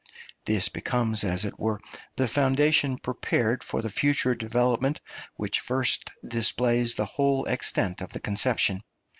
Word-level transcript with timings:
This 0.45 0.67
becomes, 0.67 1.23
as 1.23 1.45
it 1.45 1.59
were, 1.59 1.79
the 2.15 2.27
foundation 2.27 2.97
prepared 2.97 3.63
for 3.63 3.83
the 3.83 3.89
future 3.91 4.33
development 4.33 4.99
which 5.35 5.59
first 5.59 6.09
displays 6.27 6.95
the 6.95 7.05
whole 7.05 7.45
extent 7.45 8.01
of 8.01 8.09
the 8.09 8.19
conception. 8.19 8.81